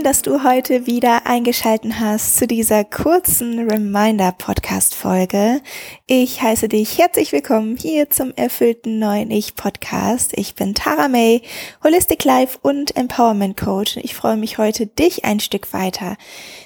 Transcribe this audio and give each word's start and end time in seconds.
Schön, 0.00 0.04
dass 0.06 0.22
du 0.22 0.44
heute 0.44 0.86
wieder 0.86 1.26
eingeschalten 1.26 2.00
hast 2.00 2.36
zu 2.36 2.46
dieser 2.46 2.84
kurzen 2.84 3.68
Reminder-Podcast-Folge. 3.68 5.60
Ich 6.06 6.40
heiße 6.40 6.68
dich 6.68 6.96
herzlich 6.96 7.32
willkommen 7.32 7.76
hier 7.76 8.08
zum 8.08 8.32
erfüllten 8.34 8.98
neuen 8.98 9.30
Ich-Podcast. 9.30 10.32
Ich 10.38 10.54
bin 10.54 10.74
Tara 10.74 11.08
May, 11.08 11.42
Holistic 11.84 12.24
Life 12.24 12.58
und 12.62 12.96
Empowerment 12.96 13.58
Coach. 13.58 13.98
Ich 13.98 14.14
freue 14.14 14.38
mich 14.38 14.56
heute, 14.56 14.86
dich 14.86 15.26
ein 15.26 15.38
Stück 15.38 15.70
weiter 15.74 16.16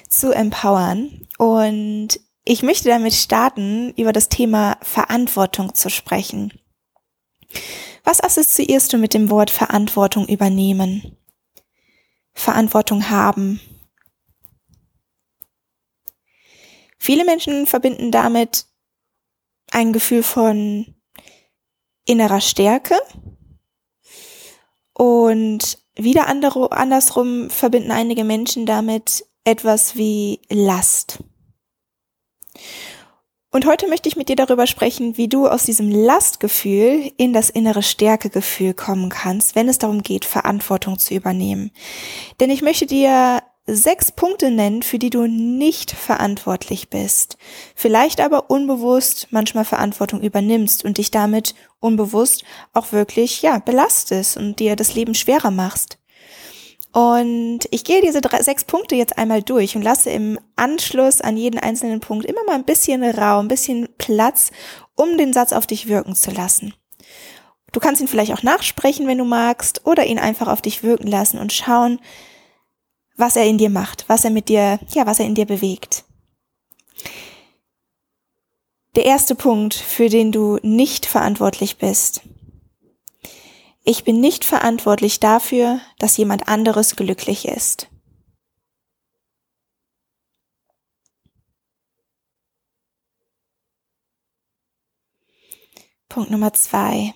zu 0.07 0.31
empowern. 0.31 1.27
Und 1.37 2.21
ich 2.45 2.63
möchte 2.63 2.87
damit 2.87 3.15
starten, 3.15 3.93
über 3.97 4.13
das 4.13 4.29
Thema 4.29 4.77
Verantwortung 4.81 5.75
zu 5.75 5.89
sprechen. 5.89 6.53
Was 8.05 8.23
assoziierst 8.23 8.93
du 8.93 8.97
mit 8.97 9.13
dem 9.13 9.29
Wort 9.29 9.51
Verantwortung 9.51 10.25
übernehmen? 10.25 11.17
Verantwortung 12.35 13.09
haben. 13.09 13.59
Viele 16.99 17.25
Menschen 17.25 17.65
verbinden 17.65 18.11
damit 18.11 18.65
ein 19.71 19.93
Gefühl 19.93 20.21
von 20.23 20.95
innerer 22.05 22.41
Stärke 22.41 22.99
und 24.93 25.79
wieder 25.95 26.27
andere, 26.27 26.71
andersrum 26.71 27.49
verbinden 27.49 27.91
einige 27.91 28.23
Menschen 28.23 28.65
damit 28.65 29.25
etwas 29.43 29.95
wie 29.95 30.41
Last. 30.49 31.23
Und 33.55 33.65
heute 33.65 33.87
möchte 33.87 34.09
ich 34.09 34.17
mit 34.17 34.27
dir 34.27 34.35
darüber 34.35 34.67
sprechen, 34.67 35.15
wie 35.15 35.29
du 35.29 35.47
aus 35.47 35.63
diesem 35.63 35.89
Lastgefühl 35.89 37.09
in 37.15 37.31
das 37.31 37.49
innere 37.49 37.83
Stärkegefühl 37.83 38.73
kommen 38.73 39.07
kannst, 39.07 39.55
wenn 39.55 39.69
es 39.69 39.77
darum 39.77 40.03
geht, 40.03 40.25
Verantwortung 40.25 40.99
zu 40.99 41.13
übernehmen. 41.13 41.71
Denn 42.41 42.49
ich 42.49 42.61
möchte 42.61 42.85
dir 42.85 43.41
sechs 43.65 44.11
Punkte 44.11 44.51
nennen, 44.51 44.83
für 44.83 44.99
die 44.99 45.09
du 45.09 45.25
nicht 45.25 45.91
verantwortlich 45.91 46.89
bist. 46.89 47.37
Vielleicht 47.75 48.19
aber 48.19 48.49
unbewusst 48.49 49.27
manchmal 49.31 49.63
Verantwortung 49.63 50.19
übernimmst 50.19 50.83
und 50.83 50.97
dich 50.97 51.09
damit 51.09 51.55
unbewusst 51.79 52.43
auch 52.73 52.91
wirklich, 52.91 53.41
ja, 53.41 53.59
belastest 53.59 54.35
und 54.35 54.59
dir 54.59 54.75
das 54.75 54.95
Leben 54.95 55.15
schwerer 55.15 55.51
machst. 55.51 55.97
Und 56.95 57.67
ich 57.71 57.83
gehe 57.83 58.01
diese 58.01 58.21
drei, 58.21 58.41
sechs 58.41 58.63
Punkte 58.63 58.95
jetzt 58.95 59.17
einmal 59.17 59.43
durch 59.43 59.75
und 59.75 59.81
lasse 59.81 60.11
im 60.11 60.39
Anschluss 60.55 61.19
an 61.19 61.35
jeden 61.35 61.59
einzelnen 61.59 61.99
Punkt 61.99 62.23
immer 62.23 62.41
mal 62.45 62.55
ein 62.55 62.63
bisschen 62.63 63.03
Raum, 63.03 63.47
ein 63.47 63.49
bisschen 63.49 63.89
Platz, 63.97 64.51
um 64.95 65.17
den 65.17 65.33
Satz 65.33 65.51
auf 65.51 65.67
dich 65.67 65.89
wirken 65.89 66.15
zu 66.15 66.31
lassen. 66.31 66.73
Du 67.73 67.81
kannst 67.81 67.99
ihn 67.99 68.07
vielleicht 68.07 68.31
auch 68.31 68.43
nachsprechen, 68.43 69.07
wenn 69.07 69.17
du 69.17 69.25
magst, 69.25 69.85
oder 69.85 70.05
ihn 70.05 70.19
einfach 70.19 70.47
auf 70.47 70.61
dich 70.61 70.83
wirken 70.83 71.07
lassen 71.07 71.37
und 71.37 71.51
schauen, 71.51 71.99
was 73.17 73.35
er 73.35 73.43
in 73.43 73.57
dir 73.57 73.69
macht, 73.69 74.05
was 74.07 74.23
er 74.23 74.31
mit 74.31 74.47
dir, 74.47 74.79
ja, 74.93 75.05
was 75.05 75.19
er 75.19 75.25
in 75.25 75.35
dir 75.35 75.45
bewegt. 75.45 76.05
Der 78.95 79.03
erste 79.03 79.35
Punkt, 79.35 79.73
für 79.73 80.07
den 80.07 80.31
du 80.31 80.59
nicht 80.61 81.07
verantwortlich 81.07 81.75
bist, 81.75 82.21
ich 83.85 84.03
bin 84.03 84.19
nicht 84.19 84.43
verantwortlich 84.43 85.19
dafür, 85.19 85.79
dass 85.99 86.17
jemand 86.17 86.47
anderes 86.47 86.95
glücklich 86.95 87.47
ist. 87.47 87.87
Punkt 96.09 96.31
Nummer 96.31 96.51
zwei. 96.53 97.13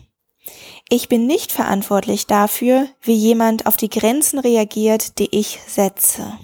Ich 0.90 1.10
bin 1.10 1.26
nicht 1.26 1.52
verantwortlich 1.52 2.28
dafür, 2.28 2.88
wie 3.02 3.14
jemand 3.14 3.66
auf 3.66 3.78
die 3.78 3.90
Grenzen 3.90 4.40
reagiert, 4.40 5.20
die 5.20 5.36
ich 5.36 5.60
setze. 5.68 6.38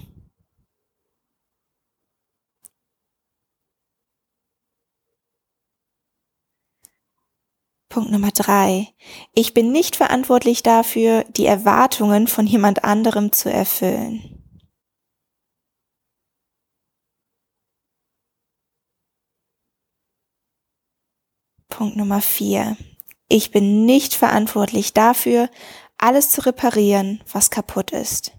Punkt 7.96 8.10
Nummer 8.10 8.30
drei. 8.30 8.92
Ich 9.32 9.54
bin 9.54 9.72
nicht 9.72 9.96
verantwortlich 9.96 10.62
dafür, 10.62 11.24
die 11.30 11.46
Erwartungen 11.46 12.26
von 12.26 12.46
jemand 12.46 12.84
anderem 12.84 13.32
zu 13.32 13.50
erfüllen. 13.50 14.44
Punkt 21.70 21.96
Nummer 21.96 22.20
vier. 22.20 22.76
Ich 23.28 23.50
bin 23.50 23.86
nicht 23.86 24.12
verantwortlich 24.12 24.92
dafür, 24.92 25.48
alles 25.96 26.28
zu 26.28 26.44
reparieren, 26.44 27.24
was 27.32 27.50
kaputt 27.50 27.92
ist. 27.92 28.32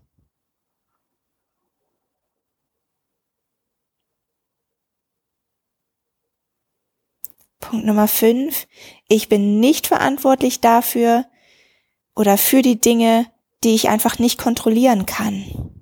Punkt 7.59 7.85
Nummer 7.85 8.07
fünf. 8.07 8.67
Ich 9.07 9.29
bin 9.29 9.59
nicht 9.59 9.87
verantwortlich 9.87 10.61
dafür 10.61 11.25
oder 12.15 12.37
für 12.37 12.61
die 12.61 12.79
Dinge, 12.79 13.31
die 13.63 13.75
ich 13.75 13.89
einfach 13.89 14.19
nicht 14.19 14.37
kontrollieren 14.37 15.05
kann. 15.05 15.73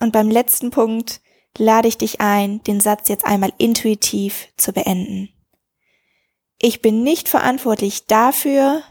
Und 0.00 0.12
beim 0.12 0.28
letzten 0.28 0.70
Punkt 0.70 1.22
lade 1.56 1.88
ich 1.88 1.96
dich 1.96 2.20
ein, 2.20 2.62
den 2.64 2.80
Satz 2.80 3.08
jetzt 3.08 3.24
einmal 3.24 3.52
intuitiv 3.56 4.48
zu 4.56 4.72
beenden. 4.74 5.30
Ich 6.58 6.82
bin 6.82 7.02
nicht 7.02 7.28
verantwortlich 7.28 8.06
dafür, 8.06 8.82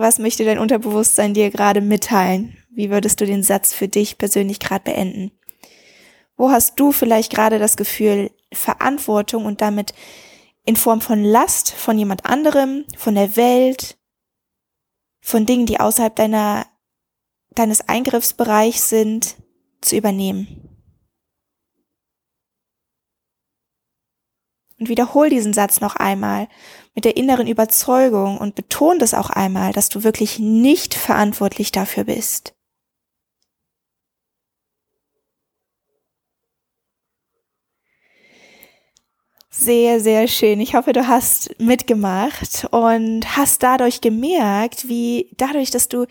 Was 0.00 0.20
möchte 0.20 0.44
dein 0.44 0.60
Unterbewusstsein 0.60 1.34
dir 1.34 1.50
gerade 1.50 1.80
mitteilen? 1.80 2.56
Wie 2.70 2.88
würdest 2.88 3.20
du 3.20 3.26
den 3.26 3.42
Satz 3.42 3.74
für 3.74 3.88
dich 3.88 4.16
persönlich 4.16 4.60
gerade 4.60 4.84
beenden? 4.84 5.32
Wo 6.36 6.52
hast 6.52 6.78
du 6.78 6.92
vielleicht 6.92 7.32
gerade 7.32 7.58
das 7.58 7.76
Gefühl, 7.76 8.30
Verantwortung 8.52 9.44
und 9.44 9.60
damit 9.60 9.94
in 10.64 10.76
Form 10.76 11.00
von 11.00 11.24
Last 11.24 11.72
von 11.72 11.98
jemand 11.98 12.26
anderem, 12.26 12.84
von 12.96 13.16
der 13.16 13.34
Welt, 13.34 13.98
von 15.20 15.46
Dingen, 15.46 15.66
die 15.66 15.80
außerhalb 15.80 16.14
deiner, 16.14 16.66
deines 17.56 17.88
Eingriffsbereichs 17.88 18.88
sind, 18.88 19.34
zu 19.80 19.96
übernehmen? 19.96 20.67
Und 24.78 24.88
wiederhol 24.88 25.28
diesen 25.28 25.52
Satz 25.52 25.80
noch 25.80 25.96
einmal 25.96 26.48
mit 26.94 27.04
der 27.04 27.16
inneren 27.16 27.46
Überzeugung 27.46 28.38
und 28.38 28.54
betone 28.54 28.98
das 28.98 29.14
auch 29.14 29.30
einmal, 29.30 29.72
dass 29.72 29.88
du 29.88 30.04
wirklich 30.04 30.38
nicht 30.38 30.94
verantwortlich 30.94 31.72
dafür 31.72 32.04
bist. 32.04 32.54
Sehr, 39.50 39.98
sehr 39.98 40.28
schön. 40.28 40.60
Ich 40.60 40.74
hoffe, 40.74 40.92
du 40.92 41.08
hast 41.08 41.58
mitgemacht 41.58 42.68
und 42.70 43.36
hast 43.36 43.62
dadurch 43.62 44.00
gemerkt, 44.00 44.88
wie 44.88 45.30
dadurch, 45.36 45.70
dass 45.72 45.88
du 45.88 46.06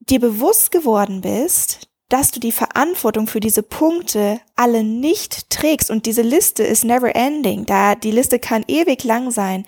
dir 0.00 0.20
bewusst 0.20 0.70
geworden 0.70 1.20
bist, 1.20 1.88
dass 2.08 2.30
du 2.30 2.38
die 2.38 2.52
Verantwortung 2.52 3.26
für 3.26 3.40
diese 3.40 3.62
Punkte 3.62 4.40
alle 4.54 4.84
nicht 4.84 5.50
trägst 5.50 5.90
und 5.90 6.06
diese 6.06 6.22
Liste 6.22 6.62
ist 6.62 6.84
never 6.84 7.14
ending, 7.16 7.66
da 7.66 7.94
die 7.94 8.12
Liste 8.12 8.38
kann 8.38 8.64
ewig 8.68 9.02
lang 9.04 9.30
sein. 9.30 9.66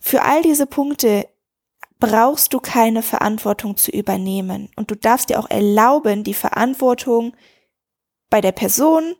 Für 0.00 0.22
all 0.22 0.42
diese 0.42 0.66
Punkte 0.66 1.28
brauchst 2.00 2.54
du 2.54 2.60
keine 2.60 3.02
Verantwortung 3.02 3.76
zu 3.76 3.90
übernehmen 3.90 4.70
und 4.76 4.90
du 4.90 4.94
darfst 4.94 5.28
dir 5.28 5.38
auch 5.38 5.50
erlauben, 5.50 6.24
die 6.24 6.34
Verantwortung 6.34 7.36
bei 8.30 8.40
der 8.40 8.52
Person 8.52 9.14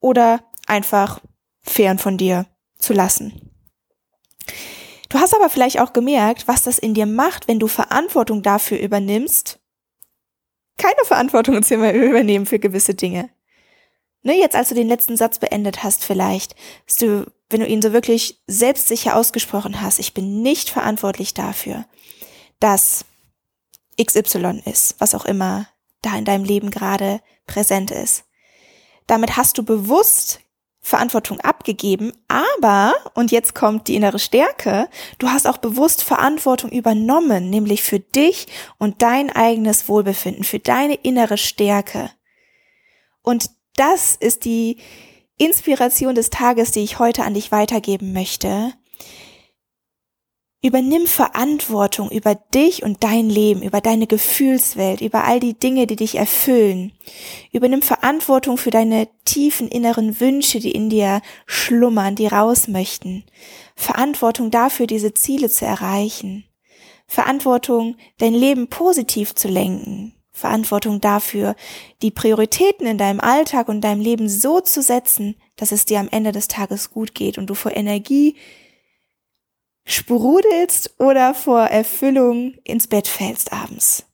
oder 0.00 0.42
einfach 0.66 1.20
fern 1.60 1.98
von 1.98 2.16
dir 2.16 2.46
zu 2.78 2.92
lassen. 2.92 3.50
Du 5.08 5.18
hast 5.20 5.34
aber 5.34 5.48
vielleicht 5.48 5.80
auch 5.80 5.92
gemerkt, 5.92 6.48
was 6.48 6.62
das 6.62 6.78
in 6.78 6.94
dir 6.94 7.06
macht, 7.06 7.46
wenn 7.46 7.60
du 7.60 7.68
Verantwortung 7.68 8.42
dafür 8.42 8.80
übernimmst, 8.80 9.60
keine 10.76 11.04
Verantwortung 11.04 11.56
übernehmen 11.56 12.46
für 12.46 12.58
gewisse 12.58 12.94
Dinge. 12.94 13.30
Ne, 14.22 14.38
jetzt 14.38 14.56
als 14.56 14.70
du 14.70 14.74
den 14.74 14.88
letzten 14.88 15.16
Satz 15.16 15.38
beendet 15.38 15.82
hast 15.82 16.02
vielleicht, 16.02 16.56
dass 16.86 16.96
du, 16.96 17.26
wenn 17.50 17.60
du 17.60 17.66
ihn 17.66 17.82
so 17.82 17.92
wirklich 17.92 18.40
selbstsicher 18.46 19.16
ausgesprochen 19.16 19.82
hast, 19.82 19.98
ich 19.98 20.14
bin 20.14 20.40
nicht 20.40 20.70
verantwortlich 20.70 21.34
dafür, 21.34 21.84
dass 22.58 23.04
XY 24.02 24.62
ist, 24.64 24.96
was 24.98 25.14
auch 25.14 25.26
immer 25.26 25.68
da 26.00 26.16
in 26.16 26.24
deinem 26.24 26.44
Leben 26.44 26.70
gerade 26.70 27.20
präsent 27.46 27.90
ist. 27.90 28.24
Damit 29.06 29.36
hast 29.36 29.58
du 29.58 29.62
bewusst 29.62 30.40
Verantwortung 30.86 31.40
abgegeben, 31.40 32.12
aber, 32.28 32.92
und 33.14 33.32
jetzt 33.32 33.54
kommt 33.54 33.88
die 33.88 33.94
innere 33.94 34.18
Stärke, 34.18 34.90
du 35.18 35.30
hast 35.30 35.46
auch 35.46 35.56
bewusst 35.56 36.04
Verantwortung 36.04 36.70
übernommen, 36.70 37.48
nämlich 37.48 37.82
für 37.82 38.00
dich 38.00 38.48
und 38.76 39.00
dein 39.00 39.30
eigenes 39.30 39.88
Wohlbefinden, 39.88 40.44
für 40.44 40.58
deine 40.58 40.96
innere 40.96 41.38
Stärke. 41.38 42.10
Und 43.22 43.48
das 43.76 44.14
ist 44.14 44.44
die 44.44 44.76
Inspiration 45.38 46.14
des 46.14 46.28
Tages, 46.28 46.70
die 46.70 46.84
ich 46.84 46.98
heute 46.98 47.24
an 47.24 47.32
dich 47.32 47.50
weitergeben 47.50 48.12
möchte. 48.12 48.74
Übernimm 50.64 51.06
Verantwortung 51.06 52.10
über 52.10 52.36
dich 52.36 52.82
und 52.82 53.04
dein 53.04 53.28
Leben, 53.28 53.60
über 53.60 53.82
deine 53.82 54.06
Gefühlswelt, 54.06 55.02
über 55.02 55.24
all 55.24 55.38
die 55.38 55.52
Dinge, 55.52 55.86
die 55.86 55.96
dich 55.96 56.14
erfüllen. 56.14 56.92
Übernimm 57.52 57.82
Verantwortung 57.82 58.56
für 58.56 58.70
deine 58.70 59.08
tiefen 59.26 59.68
inneren 59.68 60.20
Wünsche, 60.20 60.60
die 60.60 60.70
in 60.70 60.88
dir 60.88 61.20
schlummern, 61.44 62.14
die 62.14 62.28
raus 62.28 62.66
möchten. 62.66 63.24
Verantwortung 63.76 64.50
dafür, 64.50 64.86
diese 64.86 65.12
Ziele 65.12 65.50
zu 65.50 65.66
erreichen. 65.66 66.46
Verantwortung, 67.06 67.96
dein 68.16 68.32
Leben 68.32 68.68
positiv 68.68 69.34
zu 69.34 69.48
lenken. 69.48 70.14
Verantwortung 70.30 70.98
dafür, 70.98 71.56
die 72.00 72.10
Prioritäten 72.10 72.86
in 72.86 72.96
deinem 72.96 73.20
Alltag 73.20 73.68
und 73.68 73.82
deinem 73.82 74.00
Leben 74.00 74.30
so 74.30 74.60
zu 74.60 74.80
setzen, 74.80 75.36
dass 75.56 75.72
es 75.72 75.84
dir 75.84 76.00
am 76.00 76.08
Ende 76.10 76.32
des 76.32 76.48
Tages 76.48 76.90
gut 76.90 77.14
geht 77.14 77.36
und 77.36 77.50
du 77.50 77.54
vor 77.54 77.76
Energie 77.76 78.36
sprudelst 79.84 80.94
oder 80.98 81.34
vor 81.34 81.62
Erfüllung 81.62 82.54
ins 82.64 82.86
Bett 82.86 83.06
fällst 83.06 83.52
abends. 83.52 84.04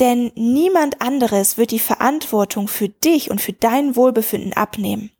Denn 0.00 0.32
niemand 0.34 1.02
anderes 1.02 1.58
wird 1.58 1.70
die 1.70 1.78
Verantwortung 1.78 2.68
für 2.68 2.88
dich 2.88 3.30
und 3.30 3.40
für 3.40 3.52
dein 3.52 3.96
Wohlbefinden 3.96 4.54
abnehmen. 4.54 5.10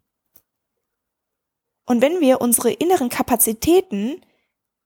Und 1.86 2.00
wenn 2.00 2.20
wir 2.20 2.40
unsere 2.40 2.72
inneren 2.72 3.08
Kapazitäten 3.08 4.22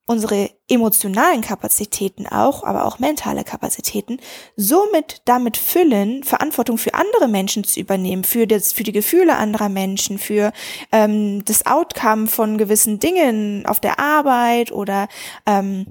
unsere 0.07 0.51
emotionalen 0.69 1.41
Kapazitäten 1.41 2.27
auch, 2.27 2.63
aber 2.63 2.85
auch 2.85 2.99
mentale 2.99 3.43
Kapazitäten, 3.43 4.19
somit 4.57 5.23
damit 5.25 5.57
füllen, 5.57 6.25
Verantwortung 6.25 6.77
für 6.77 6.95
andere 6.95 7.27
Menschen 7.27 7.65
zu 7.65 7.81
übernehmen, 7.81 8.25
für, 8.25 8.47
das, 8.47 8.73
für 8.73 8.83
die 8.83 8.93
Gefühle 8.93 9.37
anderer 9.37 9.71
Menschen, 9.71 10.19
für 10.19 10.53
ähm, 10.93 11.43
das 11.47 11.65
Outcome 11.65 12.27
von 12.27 12.59
gewissen 12.59 12.99
Dingen 12.99 13.65
auf 13.67 13.81
der 13.81 13.99
Arbeit 13.99 14.73
oder 14.73 15.09
ähm, 15.47 15.87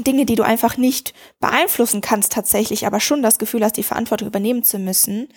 Dinge, 0.00 0.24
die 0.24 0.36
du 0.36 0.44
einfach 0.44 0.76
nicht 0.76 1.12
beeinflussen 1.40 2.00
kannst 2.00 2.32
tatsächlich, 2.32 2.86
aber 2.86 3.00
schon 3.00 3.22
das 3.22 3.38
Gefühl 3.38 3.64
hast, 3.64 3.76
die 3.76 3.82
Verantwortung 3.82 4.28
übernehmen 4.28 4.62
zu 4.62 4.78
müssen, 4.78 5.28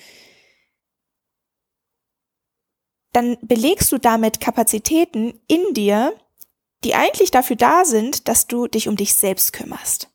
dann 3.11 3.38
belegst 3.41 3.91
du 3.91 3.97
damit 3.97 4.39
Kapazitäten 4.39 5.33
in 5.47 5.73
dir, 5.73 6.13
die 6.83 6.95
eigentlich 6.95 7.31
dafür 7.31 7.56
da 7.56 7.86
sind, 7.86 8.28
dass 8.28 8.48
du 8.48 8.68
dich 8.68 8.88
um 8.88 8.95
dich 8.95 9.13
selbst 9.13 9.54
kümmerst. 9.54 10.10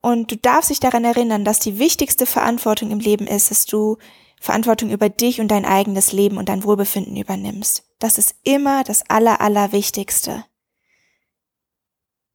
Und 0.00 0.30
du 0.30 0.36
darfst 0.36 0.70
dich 0.70 0.80
daran 0.80 1.04
erinnern, 1.04 1.44
dass 1.44 1.58
die 1.58 1.78
wichtigste 1.78 2.26
Verantwortung 2.26 2.90
im 2.90 3.00
Leben 3.00 3.26
ist, 3.26 3.50
dass 3.50 3.66
du 3.66 3.98
Verantwortung 4.40 4.90
über 4.90 5.08
dich 5.08 5.40
und 5.40 5.48
dein 5.48 5.64
eigenes 5.64 6.12
Leben 6.12 6.36
und 6.36 6.48
dein 6.48 6.62
Wohlbefinden 6.62 7.16
übernimmst. 7.16 7.84
Das 7.98 8.18
ist 8.18 8.36
immer 8.44 8.84
das 8.84 9.08
Aller, 9.08 9.40
Allerwichtigste. 9.40 10.44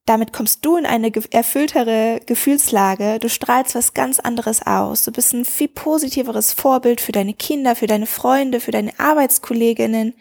Damit 0.05 0.33
kommst 0.33 0.65
du 0.65 0.77
in 0.77 0.85
eine 0.85 1.11
erfülltere 1.29 2.19
Gefühlslage, 2.25 3.19
du 3.19 3.29
strahlst 3.29 3.75
was 3.75 3.93
ganz 3.93 4.19
anderes 4.19 4.65
aus, 4.65 5.03
du 5.03 5.11
bist 5.11 5.31
ein 5.33 5.45
viel 5.45 5.67
positiveres 5.67 6.53
Vorbild 6.53 6.99
für 6.99 7.11
deine 7.11 7.35
Kinder, 7.35 7.75
für 7.75 7.87
deine 7.87 8.07
Freunde, 8.07 8.59
für 8.59 8.71
deine 8.71 8.99
Arbeitskolleginnen, 8.99 10.15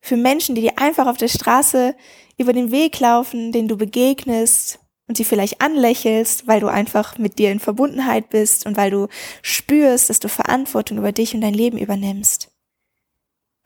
für 0.00 0.16
Menschen, 0.16 0.54
die 0.54 0.62
dir 0.62 0.78
einfach 0.78 1.06
auf 1.06 1.16
der 1.16 1.28
Straße 1.28 1.94
über 2.38 2.52
den 2.52 2.70
Weg 2.70 2.98
laufen, 3.00 3.52
denen 3.52 3.68
du 3.68 3.76
begegnest 3.76 4.78
und 5.06 5.16
sie 5.16 5.24
vielleicht 5.24 5.60
anlächelst, 5.60 6.46
weil 6.46 6.60
du 6.60 6.68
einfach 6.68 7.18
mit 7.18 7.38
dir 7.38 7.52
in 7.52 7.60
Verbundenheit 7.60 8.30
bist 8.30 8.64
und 8.64 8.76
weil 8.76 8.90
du 8.90 9.08
spürst, 9.42 10.08
dass 10.08 10.20
du 10.20 10.28
Verantwortung 10.28 10.98
über 10.98 11.12
dich 11.12 11.34
und 11.34 11.40
dein 11.40 11.54
Leben 11.54 11.78
übernimmst, 11.78 12.50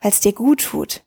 weil 0.01 0.11
es 0.11 0.19
dir 0.19 0.33
gut 0.33 0.63
tut. 0.63 1.03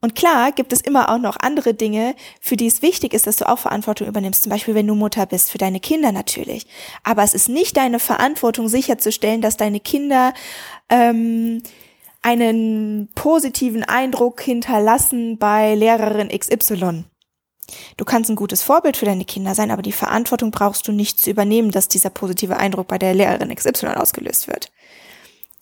Und 0.00 0.14
klar 0.14 0.52
gibt 0.52 0.72
es 0.72 0.80
immer 0.80 1.10
auch 1.10 1.18
noch 1.18 1.36
andere 1.38 1.74
Dinge, 1.74 2.14
für 2.40 2.56
die 2.56 2.66
es 2.66 2.82
wichtig 2.82 3.14
ist, 3.14 3.26
dass 3.26 3.36
du 3.36 3.48
auch 3.48 3.58
Verantwortung 3.58 4.08
übernimmst. 4.08 4.42
Zum 4.42 4.50
Beispiel, 4.50 4.74
wenn 4.74 4.86
du 4.86 4.94
Mutter 4.94 5.26
bist, 5.26 5.50
für 5.50 5.58
deine 5.58 5.80
Kinder 5.80 6.12
natürlich. 6.12 6.66
Aber 7.04 7.22
es 7.22 7.34
ist 7.34 7.48
nicht 7.48 7.76
deine 7.76 7.98
Verantwortung, 7.98 8.68
sicherzustellen, 8.68 9.40
dass 9.40 9.56
deine 9.56 9.80
Kinder 9.80 10.34
ähm, 10.88 11.62
einen 12.22 13.08
positiven 13.14 13.84
Eindruck 13.84 14.40
hinterlassen 14.40 15.38
bei 15.38 15.74
Lehrerin 15.74 16.28
XY. 16.28 17.04
Du 17.96 18.04
kannst 18.04 18.30
ein 18.30 18.36
gutes 18.36 18.62
Vorbild 18.62 18.96
für 18.96 19.06
deine 19.06 19.24
Kinder 19.24 19.54
sein, 19.54 19.70
aber 19.70 19.82
die 19.82 19.92
Verantwortung 19.92 20.50
brauchst 20.50 20.86
du 20.88 20.92
nicht 20.92 21.18
zu 21.18 21.30
übernehmen, 21.30 21.70
dass 21.70 21.88
dieser 21.88 22.10
positive 22.10 22.56
Eindruck 22.56 22.88
bei 22.88 22.98
der 22.98 23.14
Lehrerin 23.14 23.54
XY 23.54 23.88
ausgelöst 23.88 24.48
wird. 24.48 24.70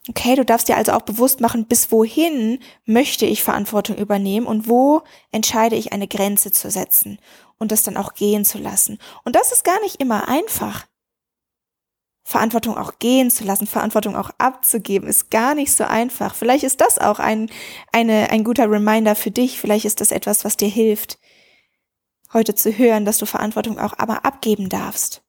Okay, 0.08 0.34
du 0.34 0.44
darfst 0.44 0.68
dir 0.68 0.76
also 0.76 0.92
auch 0.92 1.02
bewusst 1.02 1.40
machen, 1.40 1.66
bis 1.66 1.92
wohin 1.92 2.58
möchte 2.84 3.26
ich 3.26 3.42
Verantwortung 3.42 3.96
übernehmen 3.96 4.46
und 4.46 4.66
wo 4.66 5.02
entscheide 5.30 5.76
ich 5.76 5.92
eine 5.92 6.08
Grenze 6.08 6.52
zu 6.52 6.70
setzen 6.70 7.18
und 7.58 7.70
das 7.70 7.82
dann 7.82 7.96
auch 7.96 8.14
gehen 8.14 8.44
zu 8.44 8.58
lassen. 8.58 8.98
Und 9.24 9.36
das 9.36 9.52
ist 9.52 9.62
gar 9.62 9.80
nicht 9.82 10.00
immer 10.00 10.26
einfach. 10.26 10.86
Verantwortung 12.30 12.78
auch 12.78 13.00
gehen 13.00 13.28
zu 13.28 13.42
lassen, 13.42 13.66
Verantwortung 13.66 14.14
auch 14.14 14.30
abzugeben, 14.38 15.08
ist 15.08 15.32
gar 15.32 15.56
nicht 15.56 15.72
so 15.72 15.82
einfach. 15.82 16.36
Vielleicht 16.36 16.62
ist 16.62 16.80
das 16.80 16.98
auch 16.98 17.18
ein, 17.18 17.50
eine, 17.90 18.30
ein 18.30 18.44
guter 18.44 18.70
Reminder 18.70 19.16
für 19.16 19.32
dich. 19.32 19.60
Vielleicht 19.60 19.84
ist 19.84 20.00
das 20.00 20.12
etwas, 20.12 20.44
was 20.44 20.56
dir 20.56 20.68
hilft, 20.68 21.18
heute 22.32 22.54
zu 22.54 22.70
hören, 22.70 23.04
dass 23.04 23.18
du 23.18 23.26
Verantwortung 23.26 23.80
auch 23.80 23.98
aber 23.98 24.24
abgeben 24.24 24.68
darfst. 24.68 25.22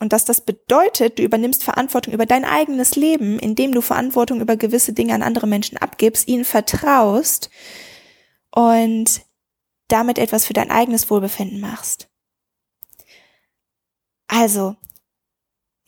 Und 0.00 0.12
dass 0.12 0.26
das 0.26 0.42
bedeutet, 0.42 1.18
du 1.18 1.22
übernimmst 1.22 1.64
Verantwortung 1.64 2.12
über 2.12 2.26
dein 2.26 2.44
eigenes 2.44 2.94
Leben, 2.94 3.38
indem 3.38 3.72
du 3.72 3.80
Verantwortung 3.80 4.42
über 4.42 4.56
gewisse 4.56 4.92
Dinge 4.92 5.14
an 5.14 5.22
andere 5.22 5.46
Menschen 5.46 5.78
abgibst, 5.78 6.28
ihnen 6.28 6.44
vertraust 6.44 7.48
und 8.50 9.22
damit 9.88 10.18
etwas 10.18 10.44
für 10.44 10.52
dein 10.52 10.70
eigenes 10.70 11.08
Wohlbefinden 11.08 11.58
machst. 11.58 12.10
Also, 14.26 14.76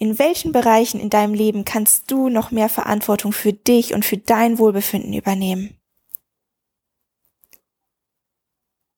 in 0.00 0.19
welchen 0.19 0.50
Bereichen 0.50 0.99
in 0.99 1.11
deinem 1.11 1.35
Leben 1.35 1.67
kannst 1.67 2.11
du 2.11 2.31
noch 2.31 2.50
mehr 2.50 2.70
Verantwortung 2.70 3.34
für 3.34 3.53
dich 3.53 3.93
und 3.93 4.03
für 4.03 4.17
dein 4.17 4.58
Wohlbefinden 4.58 5.13
übernehmen? 5.13 5.79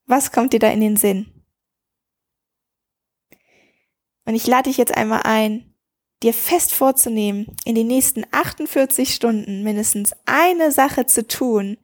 Was 0.06 0.30
kommt 0.30 0.52
dir 0.52 0.60
da 0.60 0.70
in 0.70 0.80
den 0.80 0.96
Sinn? 0.96 1.26
Und 4.26 4.36
ich 4.36 4.46
lade 4.46 4.70
dich 4.70 4.76
jetzt 4.76 4.96
einmal 4.96 5.22
ein, 5.24 5.74
dir 6.22 6.32
fest 6.32 6.72
vorzunehmen, 6.72 7.46
in 7.64 7.74
den 7.74 7.88
nächsten 7.88 8.24
48 8.30 9.12
Stunden 9.12 9.64
mindestens 9.64 10.12
eine 10.24 10.70
Sache 10.70 11.06
zu 11.06 11.26
tun, 11.26 11.78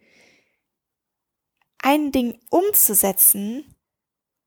ein 1.78 2.12
Ding 2.12 2.38
umzusetzen, 2.50 3.74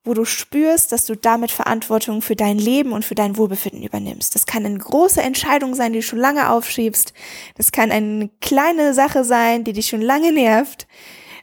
wo 0.03 0.13
du 0.13 0.25
spürst, 0.25 0.91
dass 0.91 1.05
du 1.05 1.15
damit 1.15 1.51
Verantwortung 1.51 2.21
für 2.21 2.35
dein 2.35 2.57
Leben 2.57 2.91
und 2.91 3.05
für 3.05 3.15
dein 3.15 3.37
Wohlbefinden 3.37 3.83
übernimmst. 3.83 4.33
Das 4.33 4.45
kann 4.45 4.65
eine 4.65 4.77
große 4.77 5.21
Entscheidung 5.21 5.75
sein, 5.75 5.93
die 5.93 5.99
du 5.99 6.03
schon 6.03 6.19
lange 6.19 6.49
aufschiebst. 6.49 7.13
Das 7.55 7.71
kann 7.71 7.91
eine 7.91 8.29
kleine 8.41 8.93
Sache 8.93 9.23
sein, 9.23 9.63
die 9.63 9.73
dich 9.73 9.87
schon 9.87 10.01
lange 10.01 10.31
nervt. 10.31 10.87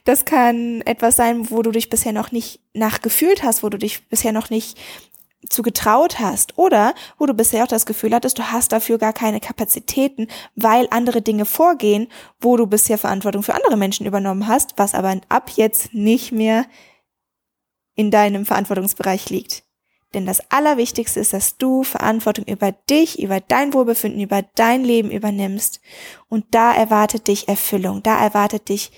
Das 0.03 0.25
kann 0.25 0.81
etwas 0.81 1.15
sein, 1.15 1.49
wo 1.51 1.61
du 1.61 1.71
dich 1.71 1.89
bisher 1.89 2.11
noch 2.11 2.31
nicht 2.31 2.59
nachgefühlt 2.73 3.43
hast, 3.43 3.63
wo 3.63 3.69
du 3.69 3.77
dich 3.77 4.07
bisher 4.09 4.31
noch 4.31 4.49
nicht 4.49 4.77
zu 5.47 5.61
getraut 5.61 6.19
hast 6.19 6.57
oder 6.57 6.93
wo 7.17 7.25
du 7.25 7.33
bisher 7.33 7.63
auch 7.63 7.67
das 7.67 7.85
Gefühl 7.85 8.13
hattest, 8.13 8.37
du 8.37 8.51
hast 8.51 8.73
dafür 8.73 8.97
gar 8.97 9.13
keine 9.13 9.39
Kapazitäten, 9.39 10.27
weil 10.55 10.87
andere 10.91 11.21
Dinge 11.21 11.45
vorgehen, 11.45 12.07
wo 12.41 12.57
du 12.57 12.67
bisher 12.67 12.97
Verantwortung 12.97 13.43
für 13.43 13.55
andere 13.55 13.77
Menschen 13.77 14.05
übernommen 14.05 14.47
hast, 14.47 14.73
was 14.75 14.93
aber 14.93 15.15
ab 15.29 15.51
jetzt 15.55 15.93
nicht 15.93 16.33
mehr 16.33 16.65
in 17.99 18.11
deinem 18.11 18.45
Verantwortungsbereich 18.45 19.29
liegt. 19.29 19.63
Denn 20.13 20.25
das 20.25 20.39
Allerwichtigste 20.49 21.19
ist, 21.19 21.33
dass 21.33 21.57
du 21.57 21.83
Verantwortung 21.83 22.45
über 22.45 22.71
dich, 22.71 23.21
über 23.21 23.41
dein 23.41 23.73
Wohlbefinden, 23.73 24.21
über 24.21 24.41
dein 24.55 24.85
Leben 24.85 25.11
übernimmst. 25.11 25.81
Und 26.29 26.45
da 26.51 26.73
erwartet 26.73 27.27
dich 27.27 27.49
Erfüllung, 27.49 28.01
da 28.01 28.17
erwartet 28.17 28.69
dich 28.69 28.91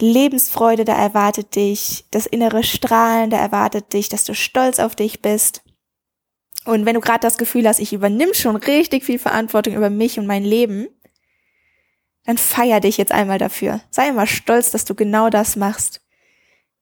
Lebensfreude, 0.00 0.86
da 0.86 0.94
erwartet 0.94 1.56
dich 1.56 2.06
das 2.10 2.24
innere 2.24 2.62
Strahlen, 2.62 3.28
da 3.28 3.36
erwartet 3.36 3.92
dich, 3.92 4.08
dass 4.08 4.24
du 4.24 4.34
stolz 4.34 4.78
auf 4.78 4.96
dich 4.96 5.20
bist. 5.20 5.62
Und 6.64 6.86
wenn 6.86 6.94
du 6.94 7.00
gerade 7.00 7.20
das 7.20 7.36
Gefühl 7.36 7.68
hast, 7.68 7.80
ich 7.80 7.92
übernimm 7.92 8.32
schon 8.32 8.56
richtig 8.56 9.04
viel 9.04 9.18
Verantwortung 9.18 9.74
über 9.74 9.90
mich 9.90 10.18
und 10.18 10.26
mein 10.26 10.44
Leben, 10.44 10.88
dann 12.24 12.38
feier 12.38 12.80
dich 12.80 12.96
jetzt 12.96 13.12
einmal 13.12 13.38
dafür. 13.38 13.82
Sei 13.90 14.08
immer 14.08 14.26
stolz, 14.26 14.70
dass 14.70 14.86
du 14.86 14.94
genau 14.94 15.28
das 15.28 15.54
machst 15.54 16.00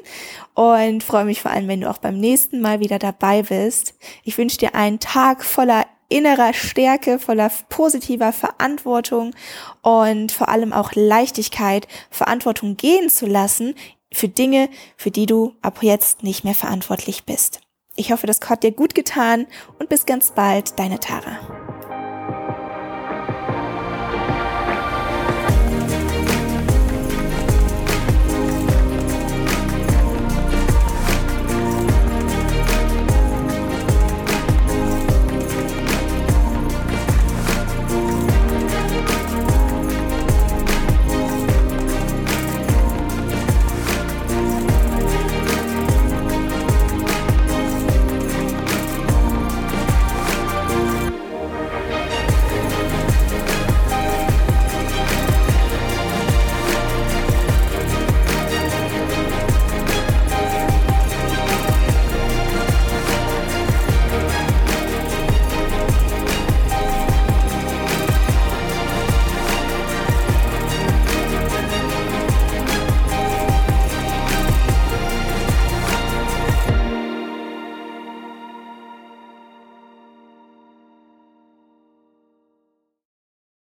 und 0.53 1.03
freue 1.03 1.25
mich 1.25 1.41
vor 1.41 1.49
allem, 1.51 1.67
wenn 1.67 1.81
du 1.81 1.89
auch 1.89 1.97
beim 1.97 2.19
nächsten 2.19 2.61
Mal 2.61 2.79
wieder 2.79 2.99
dabei 2.99 3.41
bist. 3.41 3.95
Ich 4.23 4.37
wünsche 4.37 4.59
dir 4.59 4.75
einen 4.75 4.99
Tag 4.99 5.43
voller 5.43 5.87
innerer 6.09 6.53
Stärke, 6.53 7.19
voller 7.19 7.51
positiver 7.69 8.33
Verantwortung 8.33 9.33
und 9.81 10.31
vor 10.31 10.49
allem 10.49 10.73
auch 10.73 10.91
Leichtigkeit, 10.95 11.87
Verantwortung 12.09 12.77
gehen 12.77 13.09
zu 13.09 13.25
lassen 13.25 13.75
für 14.11 14.29
Dinge, 14.29 14.69
für 14.95 15.11
die 15.11 15.25
du 15.25 15.55
ab 15.61 15.79
jetzt 15.81 16.23
nicht 16.23 16.43
mehr 16.43 16.55
verantwortlich 16.55 17.25
bist. 17.25 17.61
Ich 17.95 18.11
hoffe, 18.11 18.27
das 18.27 18.39
hat 18.47 18.63
dir 18.63 18.71
gut 18.71 18.95
getan 18.95 19.47
und 19.79 19.89
bis 19.89 20.05
ganz 20.05 20.31
bald, 20.31 20.77
deine 20.79 20.99
Tara. 20.99 21.56